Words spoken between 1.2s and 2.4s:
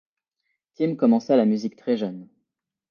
la musique très jeune.